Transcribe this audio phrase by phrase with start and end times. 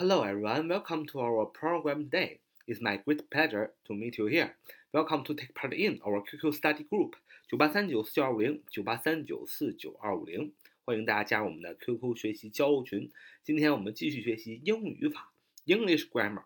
[0.00, 2.40] Hello everyone, welcome to our program today.
[2.66, 4.56] It's my great pleasure to meet you here.
[4.94, 10.54] Welcome to take part in our QQ study group 九八三九四九二五零九八三九四九二五零，
[10.86, 13.10] 欢迎大家加入我们的 QQ 学习交流群。
[13.44, 15.34] 今天我们继续学习英语语法
[15.66, 16.44] English grammar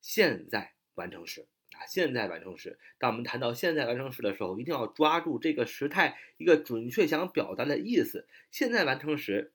[0.00, 2.78] 现在完成时啊，现在完成时。
[2.98, 8.28] 当我们谈到现在完成时的时候，一定要抓住这个时态一个准确想表达的意思。
[8.52, 9.50] 现在完成时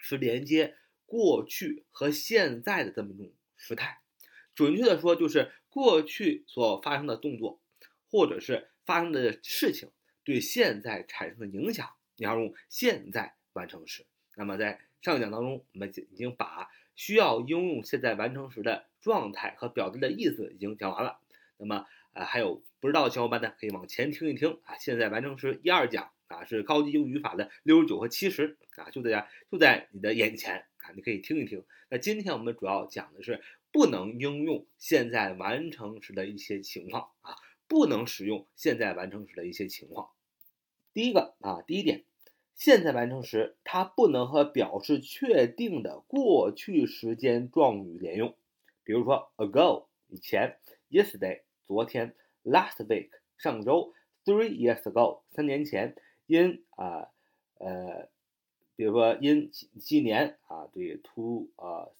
[0.00, 0.74] 是连接。
[1.08, 4.02] 过去和现在的这么一种时态，
[4.54, 7.62] 准确的说就是过去所发生的动作，
[8.10, 9.90] 或者是发生的事情
[10.22, 14.04] 对现在产生的影响，你要用现在完成时。
[14.36, 21.20] 那么在上一讲当中，我们已经把需要应用现在完成时的状态和表达的意思已经讲完了。
[21.56, 24.76] 那么呃还有不知道的小伙伴呢，可以往前听一听啊。
[24.76, 30.66] 现在完成时一二讲啊是高级英语语法的六十九和七十啊，就在就在你的眼前。
[30.96, 31.64] 你可以听一听。
[31.90, 37.34] 那今天我们主要讲的是不能应用现在完成时的一些情况啊，
[37.66, 40.10] 不能使用现在完成时的一些情况。
[40.92, 42.04] 第一个啊，第一点，
[42.54, 48.34] 现在完成时它不能和表示确定的过去时间状语连用。
[48.84, 50.58] 比如说，ago 以前
[50.90, 55.94] ，yesterday 昨天，last week 上周，three years ago 三年前
[56.26, 57.08] ，in 啊
[57.58, 58.08] 呃。
[58.78, 61.92] 比如说，in 几年啊，对，two 呃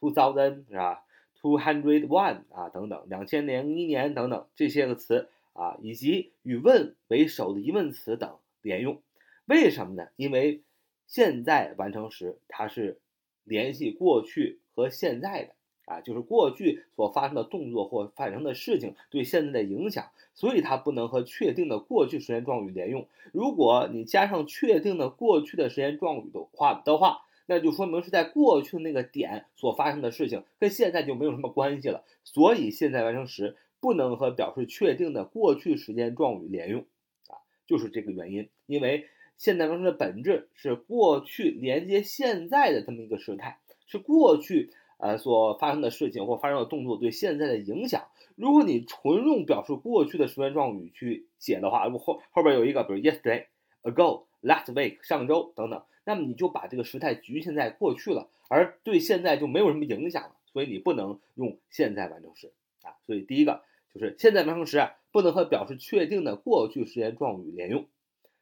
[0.00, 1.04] ，two thousand 是吧
[1.40, 9.00] ？two hundred one 啊，等等，两千零一年等等这些个词啊，以及与问为首的疑问词等连用。
[9.44, 10.08] 为什么呢？
[10.16, 10.64] 因为
[11.06, 12.98] 现在完成时它是
[13.44, 15.54] 联系过去和现在的。
[15.86, 23.06] 啊，就是过去所发生的动作或发生的事情对现在的影响，所以它不能和确定的过去时间状语连用。
[23.32, 32.02] 如果你加上确定的过去的时间状语的话的话，那就说明是在过去那个点所发生的事情跟现在就没有什么关系了。
[32.24, 36.86] 所以现在完成时不能和表示确定的过去时间状语连用，
[37.28, 38.48] 啊，就是这个原因。
[38.64, 44.70] 因为现在完成的本质是过去连接现在的这么一个时态，是过去。
[44.98, 48.04] 呃，所发生的事情或发生的动作对现在的影响，
[48.36, 53.46] 如果你纯用表示过去的时间状语去写的话，如果后后边有一个，比如 yesterday、
[53.82, 62.52] ago、last week 上周等等，那么你就把这个时态局限在过去了，而对现在就没有什么影响了，所以你不能用现在完成时
[62.82, 62.94] 啊。
[63.04, 63.62] 所以第一个
[63.92, 67.86] 就是现在完成时啊，不能和表示确定的过去时间状语连用。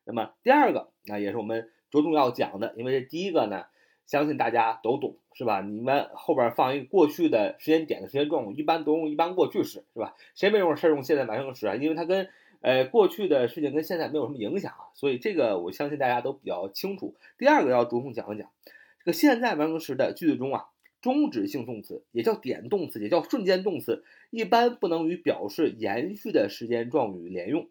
[0.04, 3.64] 那么第二个，那也是我们着重要讲的，因为这第一个呢。
[4.12, 5.62] 相信大家都懂，是吧？
[5.62, 10.14] 你们后边放一个过去的时间点的时间状语，一般都用一般过去时，是吧？
[10.34, 11.76] 谁没有事用现在完成时啊？
[11.76, 12.28] 因为它跟
[12.60, 17.14] 呃过去的事情跟现在没有什么影响啊，所以这个我相信大家都比较清楚。
[17.38, 18.50] 第二个要着重讲一讲，
[18.98, 20.66] 这个现在完成时的句子中啊，
[21.00, 27.66] 终止性动词也叫点动词，也叫瞬间动词，一般不能与表示延续的时间状语连用。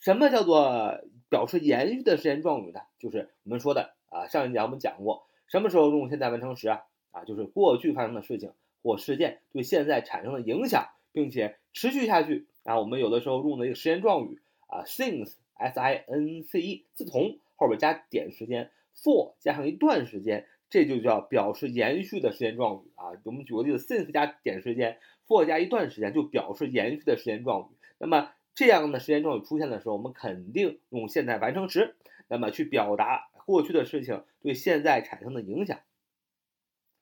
[0.00, 1.00] 什么叫做
[1.30, 2.80] 表示延续的时间状语呢？
[2.98, 5.24] 就是我们说的啊，上一讲我们讲过。
[5.52, 6.80] 什么时候用现在完成时啊？
[7.10, 8.52] 啊，就是过去发生的事情
[8.82, 12.80] 或事件对现在产生的影响，并且持续下去啊。
[12.80, 23.12] 我们有的时候用的一个时间状语啊，since s i n c e，自从后边加点时间，for 加上一段时间，这就叫表示延续的时间状语啊。
[23.24, 24.96] 我们举个例子，since 加点时间
[25.28, 27.76] ，for 加一段时间，就表示延续的时间状语。
[27.98, 31.94] 那么这样的时间状语出现的时候，我们肯定用现在完成时，
[32.28, 33.28] 那么去表达。
[33.46, 35.80] 过去的事情对现在产生的影响，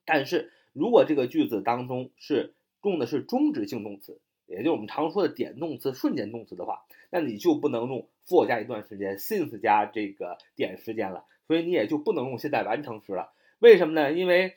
[0.05, 13.33] 但是如果这个句子当中是用的是终止性动词，也就是我们常说的点动词、瞬间动词的话，那你就不能用 for 加一段时间，since 加这个点时间了，所以你也就不能用现在完成时了。
[13.59, 14.12] 为什么呢？
[14.12, 14.55] 因为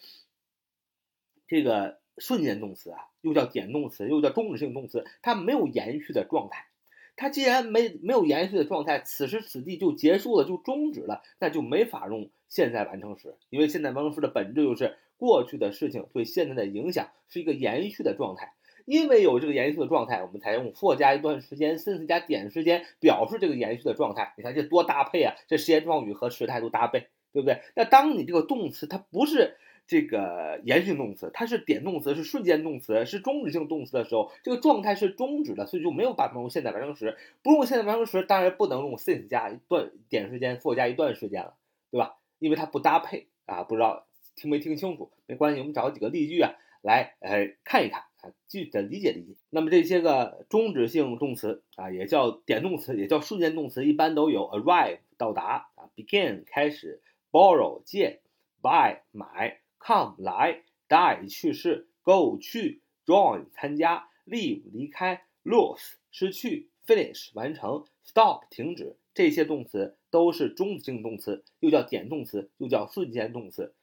[1.47, 6.67] 这个瞬间动词啊，又叫点动词，又叫终止性动词，它没有延续的状态。
[7.15, 18.53] 它既然没没有延续的状态，此时此地就结束了，就终止了，那就没法用现在完成时，因为现在完成时的本质就是过去的事情对现在的影响是一个延续的状态，
[18.85, 24.33] 因为有这个延续的状态，我们才用 for 加一段时间，since 加点时间表示这个延续的状态。
[24.37, 27.61] 你看这多搭配啊，这时间状语和时态都搭配，对不对？
[27.75, 29.57] 那当你这个动词它不是。
[29.85, 37.17] 这个延续动词，它是点动词，是瞬间动词，是终止性动词的时候，这个状态是终止的，所以就没有办法用现在完成时。
[37.43, 41.55] 不用现在完成时，当然不能用 since 加一段点时间，for 加一段时间了，
[41.91, 42.15] 对吧？
[42.39, 43.63] 因为它不搭配啊。
[43.63, 45.11] 不知道听没听清楚？
[45.25, 49.35] 没关系，我们找几个例句啊，来呃看一看啊，具体的理解理解。
[49.49, 57.01] 那么这些个终止性动词啊，也叫点动词，也叫瞬间动词，一般都有 arrive 到达啊，begin 开始
[57.31, 58.21] ，borrow 借
[58.61, 59.59] ，buy 买。
[59.85, 68.95] Come 来 die 去世，go 去，join 参加，leave 离开，lose 失去，finish 完成，stop 停止。
[69.13, 73.75] 这些动词都是中性动词，又叫点动词，又叫瞬间动词。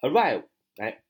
[0.00, 0.44] arrive
[0.76, 1.02] 哎，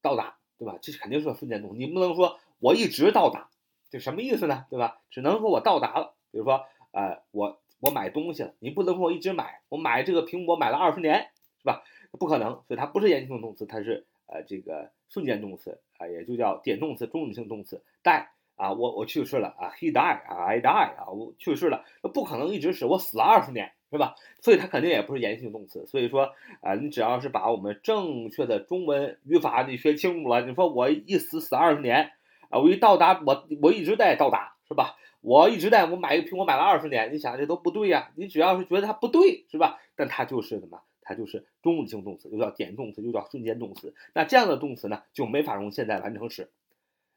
[0.00, 0.78] 到达，对吧？
[0.80, 3.50] 这肯定是个瞬间动词，你不能说我一直到达，
[3.90, 4.66] 这什么意思呢？
[4.70, 5.00] 对吧？
[5.10, 6.14] 只能说我到达了。
[6.30, 11.82] 比如说，呃，我我买东西了，你不能说我一直买，我买这个苹果买了二十年，是吧？
[12.18, 17.82] 不可能，所以它不是延续性动词，它是呃这个瞬间动词啊，也就叫点动词、终止性动词。
[18.02, 18.26] die
[18.56, 24.14] 啊，我我去世了啊，he die 啊，I die 啊，我去世了，那不可能一直死，我死了二十年，是吧？
[24.40, 25.86] 所以它肯定也不是延续性动词。
[25.86, 32.12] 所以说啊，你只要是把我们正确的中文语法你学清楚了，你说我一死死二十年
[32.50, 34.96] 啊，我一到达我我一直在到达，是吧？
[35.20, 38.10] 我一直在我买一个苹果买了二十年，你想这都不对呀？
[38.16, 39.78] 你只要是觉得它不对，是吧？
[39.96, 40.80] 但它就是什么？
[41.08, 43.94] 它就是中止性动词，又叫点动词，又叫瞬间动词。
[44.12, 46.50] 那这样的动词呢，就没法用现在完成时，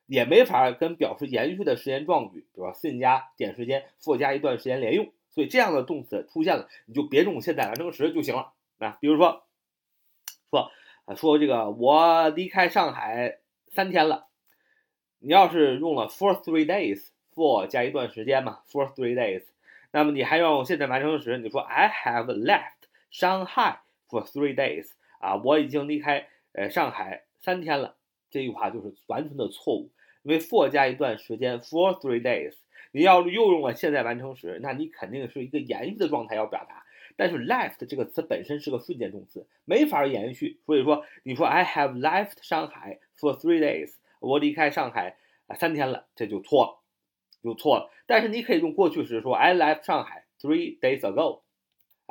[0.06, 5.12] 也没法跟表示延续的时间状语，比如说 sin 加点时间，for 加一段时间连用。
[5.30, 8.54] 所以这样的动词出现了，你就别用现在完成时就行了。
[8.80, 9.44] 啊，比如说
[10.50, 10.72] 说
[11.04, 14.28] 啊，说这个我离开上海三天了，
[15.20, 19.44] 你要是用了 for three days，for 加一段时间嘛，for three days，
[19.92, 22.81] 那么你还要用现在完成时，你说 I have left。
[23.12, 23.78] Shanghai
[24.10, 27.98] for three days 啊，我已经离开呃上海三天了。
[28.30, 29.92] 这句话就是完全的错误，
[30.24, 32.54] 因为 for 加一段时间 for three days，
[32.94, 36.86] 你要又用了现在完成时，那你肯定是一个延续的状态要表达。
[37.18, 40.62] 但是 left 这个词本身是个瞬间动词，没法延续。
[40.66, 45.18] 所以说，你说 I have left Shanghai for three days，我离开上海
[45.48, 46.80] 啊三天了，这就错了，
[47.44, 47.92] 就错了。
[48.06, 51.41] 但是你可以用过去时说 I left Shanghai three days ago。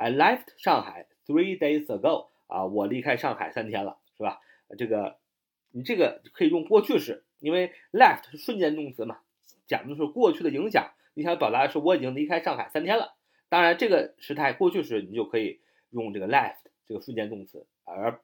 [0.01, 4.41] I left 上海 three days ago 啊，我离开上海三天了，是吧？
[4.75, 5.19] 这个
[5.69, 9.19] 你这个可以用过去时，因为 left 是瞬间动词嘛，
[9.67, 10.91] 讲的是过去的影响。
[11.13, 13.13] 你想表达的是我已经离开上海三天了，
[13.47, 15.61] 当然这个时态过去时你就可以
[15.91, 16.55] 用这个 left
[16.87, 17.67] 这个瞬间动词。
[17.83, 18.19] 而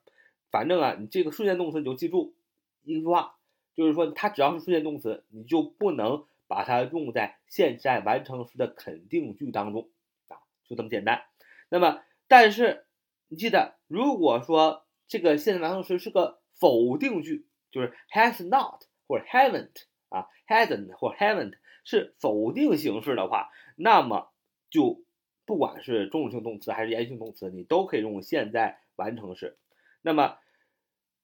[0.49, 2.33] 反正啊，你这个瞬间动词你就记住
[2.81, 3.35] 一句话，
[3.75, 9.91] 就是说它只要是瞬间动词，你就不能把它用在现在完成时的肯定句当中
[10.27, 11.21] 啊，就这么简单。
[11.69, 12.85] 那么，但是
[13.27, 19.71] 你记得，如果说这个现在完成时是个否定句，就是 has not 或者 haven't
[20.09, 21.53] 啊，hasn't 或 haven't
[21.83, 24.31] 是否定形式的话，那么
[24.69, 25.01] 就
[25.45, 29.57] 不管是中性动词还是延续性动词，你都可以用现在完成时。
[30.01, 30.37] 那么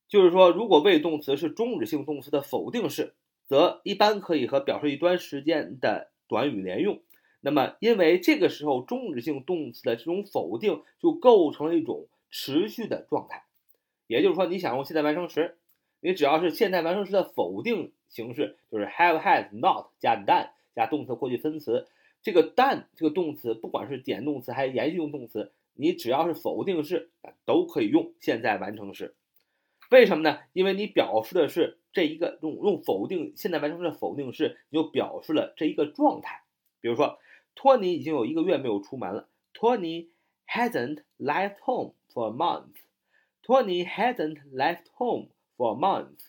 [0.07, 3.15] 就是说，如果谓语动词是终止性动词的否定式，
[3.45, 7.01] 则一般可以和表示一段时间的短语连用。
[7.45, 13.43] 那么，因为这个时候终止性动词的这种否定就构成了一种持续的状态，
[14.07, 15.57] 也就是说，你想用现在完成时，
[15.99, 21.85] 你只要是现在完成时的否定形式，就是 have has not 加 done 加动词过去分词，
[22.21, 27.09] 这个 done 这个动词，不管是点动词还是延续性动词，你只要是否定式，
[27.43, 29.15] 都可以用现在完成时。
[29.91, 30.39] 为什么呢？
[30.53, 36.43] 因为你表示的是这一个用用否定现在完成时的否定式，你就表示了这一个状态，
[36.79, 37.19] 比如说。
[37.55, 39.29] 托尼已经有一个月没有出门了。
[39.53, 40.11] 托尼
[40.47, 42.75] hasn't left home for a month.
[43.41, 46.19] 托尼 hasn't left home for a month.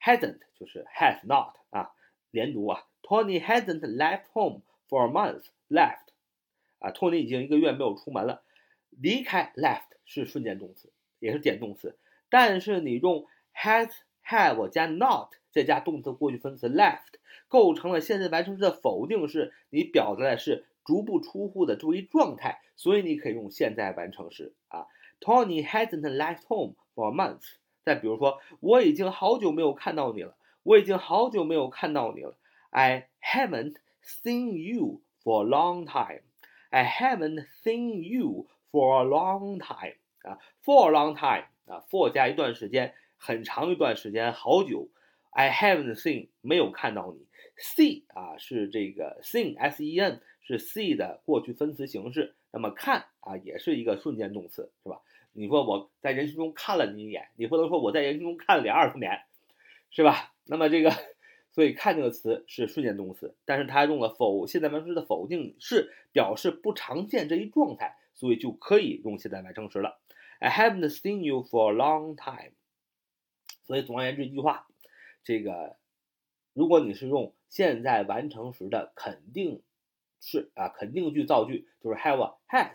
[0.00, 1.92] hasn't 就是 has not 啊，
[2.30, 2.86] 连读啊。
[3.02, 5.46] 托尼 hasn't left home for a month.
[5.68, 6.08] left
[6.78, 8.42] 啊，托尼已经一个月没有出门了。
[8.90, 13.90] 离开 left 是瞬间动词，也是点动词，但是你用 has
[14.24, 17.18] have 加 not 再加动词过去分词 left。
[17.48, 24.86] 构成了现在完成时的否定式，你表达的是足不出户的这一状态，所以你可以用现在完成时啊。
[25.20, 27.56] Tony hasn't left home for months。
[27.82, 32.36] 再比如说，我已经好久没有看到你了，我已经好久没有看到你了。
[32.70, 36.22] I haven't seen you for a long time.
[36.70, 39.96] I haven't seen you for a long time.
[40.22, 44.88] 啊，for a long time 啊，for 加一段时间，很长一段时间，好久。
[45.30, 47.26] I haven't seen 没有看到你。
[47.58, 55.00] see 啊是这个 seen s e n 是 see 的过去分词形式，那么看啊也是一个瞬间动词，是吧？
[55.32, 59.22] 你说我在人群中看了你一眼，你不能说我在人群中看了你二十年，
[59.90, 60.32] 是吧？
[60.44, 60.90] 那么这个，
[61.52, 70.00] 所以看这个词是瞬间动词，但是它用了否现在完成时的否定式，表示不常见这一状态，所以就可以用现在完成时了。
[70.40, 72.52] I haven't seen you for a long time。
[73.62, 74.66] 所以总而言之一句话，
[75.24, 75.76] 这个。
[76.52, 79.62] 如果你是用现在完成时的肯定
[80.20, 82.74] 式啊，肯定句造句，就是 have has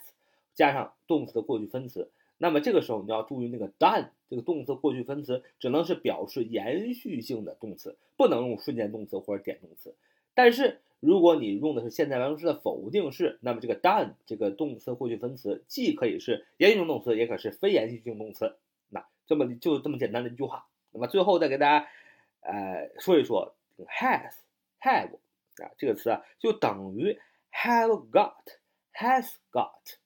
[0.53, 9.93] 加上动词的过去分词，那么这个时候你要注意那个 done 这个动词过去分词只能是表示延续性的动词，不能用瞬间动词或者点动词。
[10.33, 18.55] 但是如果你用的是现在完成时的否定式，那么这个 done 这个动词过去分词既可以是延续性动词，也可是非延续性动词。
[18.89, 20.65] 那这么就这么简单的一句话。
[20.91, 21.87] 那么最后再给大家
[22.45, 23.55] 呃说一说
[23.87, 24.31] has
[24.81, 25.15] have
[25.63, 27.19] 啊这个词啊就等于
[27.51, 28.35] have got
[28.93, 29.97] has got。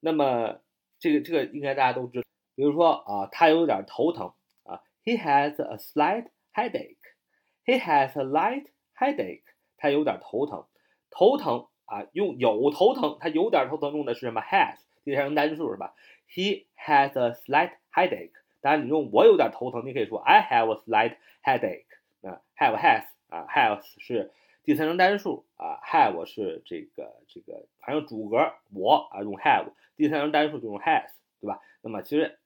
[0.00, 0.60] 那么
[0.98, 2.24] 这个这个应该大家都知道，
[2.54, 4.32] 比如说啊他有点头疼
[4.64, 9.42] 啊，he has a slight headache，he has a light headache。
[9.76, 10.66] 他有点头疼，
[11.08, 15.94] 头疼啊，用有头疼，他有点头疼，用的是什么？has 第三人单数是吧
[16.28, 18.32] ？He has a slight headache。
[18.61, 21.85] 当然，你用我有点头疼，你可以说 I have a slight headache。
[22.21, 24.31] 啊，have has 啊，has 是
[24.63, 31.09] 第三人单数啊，have 是这个这个反正主格我啊用 have，第三人单数就用 has，
[31.41, 31.59] 对吧？
[31.81, 32.39] 那么其实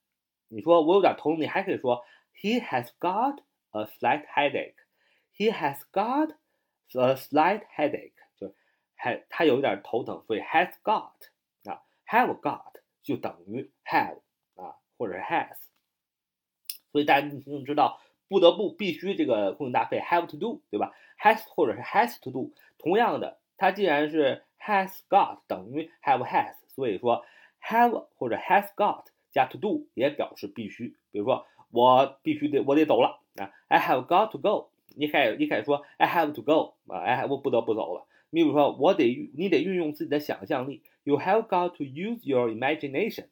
[0.48, 2.04] 你说我有点头疼，你还可以说
[2.36, 3.40] He has got
[3.72, 6.32] a slight headache。He has got
[6.96, 8.56] A slight headache，就是
[8.96, 11.12] 还他有一点头疼，所以 has got
[11.66, 14.22] 啊，have got 就等于 have
[14.56, 15.58] 啊，或者是 has，
[16.93, 27.25] 所以大家一定知道，不得不必须这个固定搭配 have to do，对吧？has 或者是 has to do，同样的，它既然是 has got 等于 have has，所以说
[27.63, 30.95] have 或者 has got 加 to do 也表示必须。
[31.11, 34.71] 比如说我必须得我得走了啊，I have got to go。
[34.95, 38.07] 你可以，你可以说 I have to go 啊，哎，我不得不走了。
[38.35, 40.83] 你比如说，我得，你得运用自己的想象力。
[41.05, 43.27] You have got to use your imagination.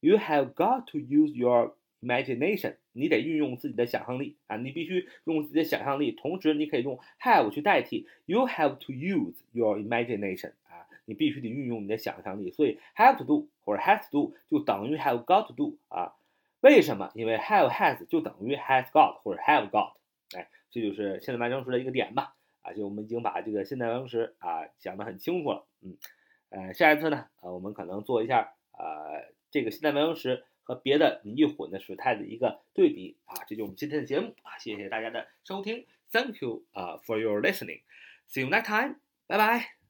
[0.00, 2.76] You have got to use your imagination.
[2.94, 6.12] 你得运用自己的想象力啊，你必须用自己的想象力。
[6.12, 8.06] 同时，你可以用 have 去代替。
[8.24, 10.52] You have to use your imagination.
[10.64, 12.50] 啊，你必须得运用你的想象力。
[12.50, 16.14] 所以 have to do 或者 has to do 就等于 have got to do 啊。
[16.60, 17.10] 为什么？
[17.14, 19.92] 因为 have has 就等于 has got 或者 have got。
[20.34, 20.48] 哎。
[20.70, 25.96] 这就是现在完成时的一个点吧，啊，就我们已经把这个现在完成时啊讲得很清楚了，嗯，
[26.48, 38.96] 呃，下一次呢，呃，我们可能做一下呃这个现在完成时和别的泥混的时态的一个对比啊，这就是我们今天的节目啊，谢谢大家的收听，Thank you 啊 for your listening，See you next time，
[39.28, 39.83] 拜拜。